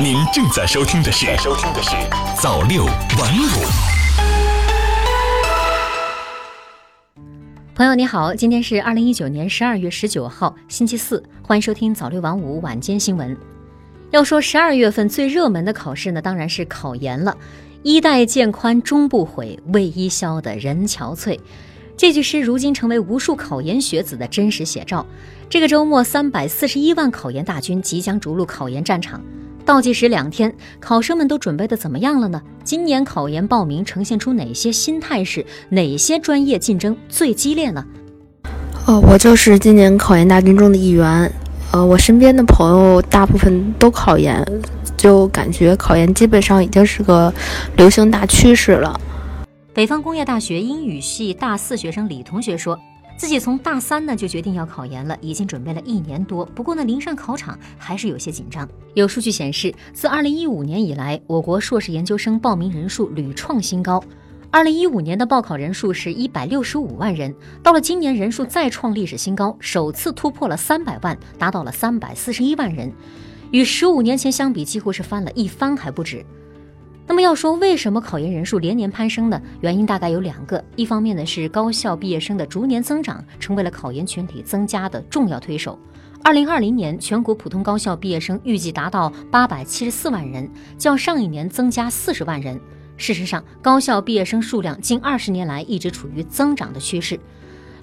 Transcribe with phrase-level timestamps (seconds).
[0.00, 1.90] 您正在收听的是《收听的是
[2.40, 3.18] 早六晚五》。
[7.74, 13.36] 朋友你好，今天是二零一九年十二月十九号，星期四，欢迎收听早六晚五晚间新闻。
[14.10, 17.36] 要说十二月份最热门的考试呢，当然是考研了。
[17.82, 21.38] 衣带渐宽终不悔，为伊消得人憔悴。
[21.96, 25.06] 这句诗如今成为无数考研学子的真实写照。
[25.50, 29.20] 这个周末，三百四十一万考研大军即将逐鹿考研战场，
[29.64, 32.42] 倒计时两天，考生们都准备的怎么样了呢？
[32.64, 35.44] 今年考研报名呈现出哪些新态势？
[35.68, 37.84] 哪些专业竞争最激烈呢？
[38.86, 41.32] 哦，我就是今年考研大军中的一员。
[41.72, 44.44] 呃，我身边的朋友大部分都考研。
[44.94, 47.32] 就感觉考研基本上已经是个
[47.76, 49.00] 流行大趋势了。
[49.74, 52.78] 北方工业大学英语系大四学生李同学说，
[53.22, 56.44] 自己从大三呢就决定要考研了，已经准备了一年多。
[56.44, 58.68] 不过呢，临上考场还是有些紧张。
[58.94, 64.02] 有数据显示，自2015年以来，我国硕士研究生报名人数屡创新高。
[64.50, 67.32] 2015年的报考人数是一百六十五万人，
[67.62, 72.92] 到了今年人数再创历史新高，首次突破了三百万，达到了三百四十一万人。
[73.52, 76.26] 与十五年前相比，几乎是翻了一番还不止。
[77.06, 79.40] 那么要说为什么考研人数连年攀升呢？
[79.60, 85.78] 原因大概有两个，一方面呢是高校毕业生的逐年增长，成为了考研群体增加的重要推手。
[86.22, 92.58] 二零二零年全国普通高校毕业生预计达到八百七十四万人，较上一年增加四十万人。
[92.96, 97.18] 事实上，高校毕业生数量近二十年来一直处于增长的趋势。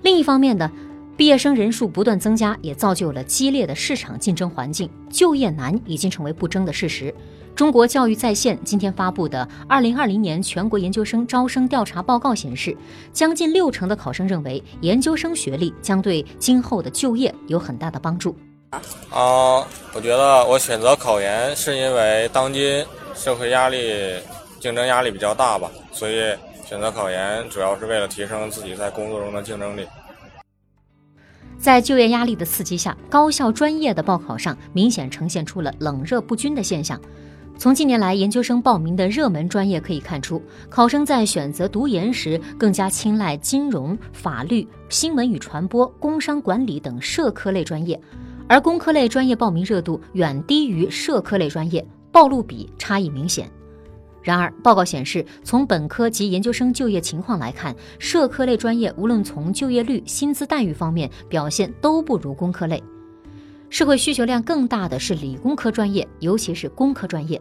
[0.02, 0.72] 另一方面呢？
[1.20, 7.14] 毕业生人数不断增加，也造就了激烈的市场竞争环境，就业难已经成为不争的事实。
[7.54, 12.74] 中国教育在线今天发布的《二零二零年全国研究生招生调查报告》显示，
[13.12, 18.34] 将近六成的考生认为研究生学历将对今后的就业有很大的帮助。
[19.10, 19.60] 啊，
[19.94, 22.82] 我觉得我选择考研是因为当今
[23.14, 23.78] 社会压力、
[24.62, 26.34] 竞争压力比较大吧，所以
[26.66, 29.86] 选择考研主要是为了提升自己在工作中的竞争力。
[31.60, 37.00] 在就业压力的刺激下，高校专业的报考上明显呈现出了冷热不均的现象。
[37.58, 48.00] 从近年来研究生报名的热门专业可以看出，考生在选择读研时更加青睐金融、法律、新闻与传播、工商管理等社科类专业，
[48.48, 53.52] 而工科类专业报名热度远低于社科类专业，暴露比差异明显。
[54.22, 62.84] 然而，报告显示，从本科及研究生就业情况来看，社科类专业无论从就业率、薪资待遇方面表现都不如工科类。
[63.70, 67.40] 社会需求量更大的是理工科专业，尤其是工科专业。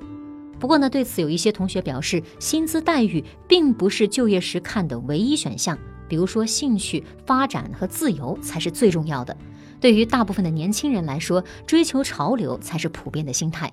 [0.60, 5.78] 不过呢，对此有一些同学表示，薪资待遇并不是就业时看的唯一选项，
[6.08, 9.36] 比如说兴趣、发展和自由才是最重要的。
[9.80, 13.72] 对于大部分的年轻人来说，追求潮流才是普遍的心态。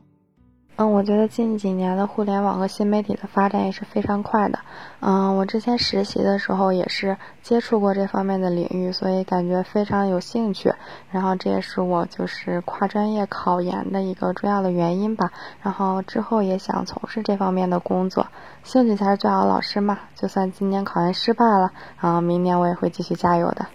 [0.77, 4.59] 嗯，我觉得近几年的互联网和新媒体的发展也是非常快的。
[4.99, 10.73] 嗯，我之前实习的时候也是接触过这方面的领域，所以感觉非常有兴趣。
[11.11, 15.31] 然后这也是我就是跨专业考研的一个重要的原因吧。
[15.61, 18.27] 然后之后也想从事这方面的工作，
[18.63, 19.99] 兴趣才是最好的老师嘛。
[20.13, 21.71] 就算今年考研失败了，
[22.01, 23.65] 嗯，明年我也会继续加油的。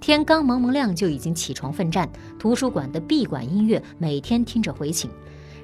[0.00, 2.08] 天刚蒙蒙亮就已经起床奋战，
[2.38, 5.10] 图书馆的闭馆音乐每天听着回寝。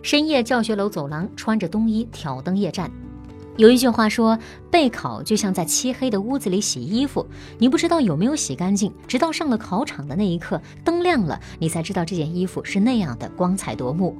[0.06, 2.88] 深夜教学楼走廊，穿着冬衣挑灯夜战。
[3.56, 4.38] 有一句话说，
[4.70, 7.26] 备考就像在漆黑的屋子里洗衣服，
[7.58, 14.16] 你不知道有没有洗干净，直到上了考场的那一刻，灯亮了，你才知道这件衣服是那样的光彩夺目。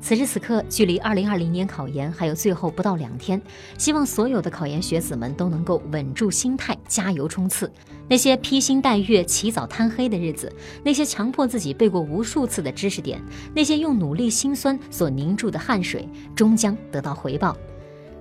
[0.00, 3.40] 此时此刻，距离二零二零年考研还有最后不到两天，
[3.76, 7.70] 希望所有的考研学子们都能够稳住心态，加油冲刺。
[8.08, 10.52] 那些披星戴月、起早贪黑的日子，
[10.84, 13.20] 那些强迫自己背过无数次的知识点，
[13.52, 17.56] 那些用努力辛酸所凝住的汗水，终将得到回报。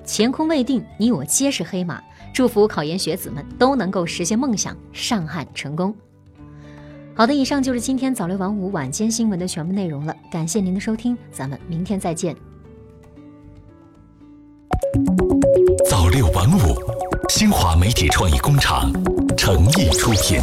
[0.08, 2.02] 乾坤未定，你我皆是黑马。
[2.34, 5.96] 祝福考研学子们都能够实现梦想，上岸成功。
[7.18, 10.14] 好的，以上就是今天早六晚五晚间新闻的全部内容了。
[10.30, 12.36] 感谢您的收听，咱们明天再见。
[15.90, 16.76] 早六晚五，
[17.30, 18.92] 新华媒体创意工厂
[19.38, 20.42] 诚意出品。